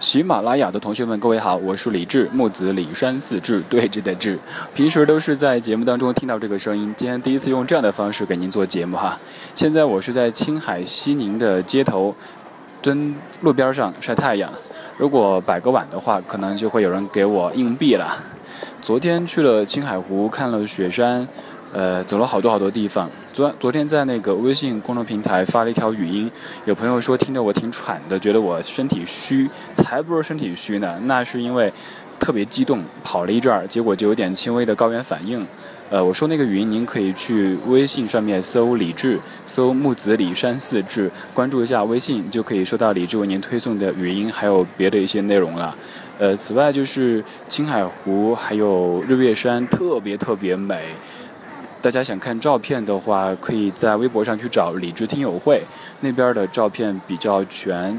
[0.00, 4.38] 喜马拉雅的同学们，各位好，我是李志，木子李山四志对峙的志。
[4.72, 9.18] 平时都是在节目当中听到这个声音，今天第一次用这样的方式给您做节目哈。
[9.56, 12.14] 现在我是在青海西宁的街头，
[12.80, 14.48] 蹲路边上晒太阳。
[14.96, 18.16] 如果摆个碗的话，可能就会有人给我硬币了。
[18.80, 21.26] 昨天去了青海湖，看了雪山。
[21.72, 23.10] 呃，走了好多好多地方。
[23.32, 26.30] 昨昨天在那个微信公众平台发了一条语音，
[26.64, 31.72] 有朋友说听着我挺喘的，觉得我身体虚，才不是身体虚呢，那是因为
[32.18, 35.46] 特别激动，跑了一阵儿，结果就有点轻微的高原反应。
[35.90, 45.74] 呃，我说那个语音您可以去微信上面搜李志，搜木子李山四志，关注一下微信，就可以收到李志为您推送的语音，还有别的一些内容了。
[46.18, 50.94] 呃，此外就是青海湖还有日月山，特别特别美。
[51.80, 55.62] 大家想看照片的话，可以在微博上去找李智听友会，
[56.00, 57.98] 那边的照片比较全。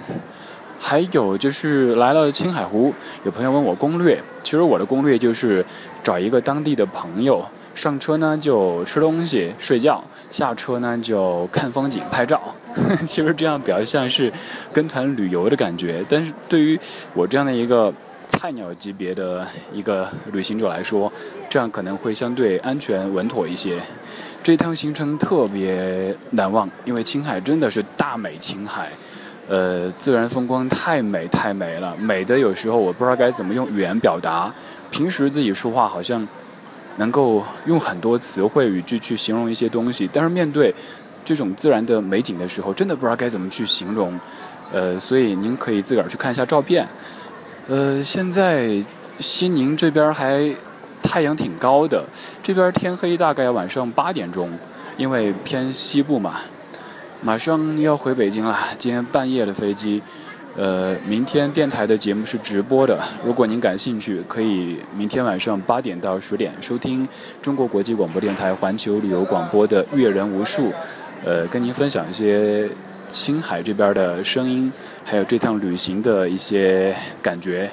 [0.77, 2.93] 还有就是来了青海湖，
[3.23, 5.65] 有朋友问我攻略，其实我的攻略就是
[6.03, 12.41] 找一个当地的朋友，上车呢就吃东西睡觉，下车呢就看风景拍照。
[13.07, 14.31] 其实这样比较像是
[14.73, 16.79] 跟团旅游的感觉，但是对于
[17.13, 17.93] 我这样的一个。
[18.29, 21.11] 菜鸟级别的一个旅行者来说，
[21.49, 23.81] 这样可能会相对安全稳妥一些。
[24.41, 28.91] 这趟行程特别难忘，因为青海真的是大美青海，
[29.47, 34.53] 呃，自然风光太美太美了，美的有时候我不知道该怎么用语言表达。
[34.89, 36.25] 平时自己说话好像
[36.97, 40.73] 能够用很多词汇语句去形容一些东西，但是面对
[41.25, 44.17] 这种自然的美景的时候，真的不知道该怎么去形容。
[44.71, 46.87] 呃，所以您可以自个儿去看一下照片。
[47.69, 48.83] 呃，现在
[49.19, 50.51] 西宁这边还
[51.03, 52.03] 太阳挺高的，
[52.41, 54.49] 这边天黑大概晚上八点钟，
[54.97, 56.37] 因为偏西部嘛。
[57.21, 60.01] 马上要回北京了，今天半夜的飞机。
[60.57, 67.07] 呃，明天电台的节目是直播的，如果您感兴趣，可以明天晚上八点到十点收听
[67.39, 70.69] 中国国际广播电台环球旅游广播的《阅人无数》，
[71.23, 72.67] 呃，跟您分享一些。
[73.11, 74.71] 青海这边的声音，
[75.03, 77.69] 还有这趟旅行的一些感觉，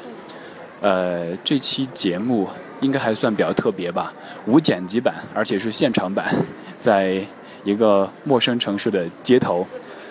[0.81, 2.49] 呃，这期节目
[2.81, 4.13] 应该还算比较特别吧，
[4.47, 6.35] 无剪辑版，而且是现场版，
[6.81, 7.23] 在
[7.65, 9.67] 一个陌生城市的街头。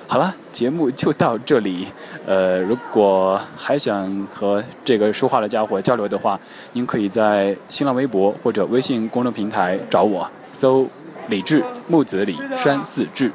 [0.08, 1.88] 好了，节目就到这里。
[2.28, 6.40] 呃，如果还想和这个说话的家伙交流的话，
[6.74, 10.88] 您可以在新浪微博或者微信公众平台找我，搜
[11.28, 13.32] 李志木子李山四志。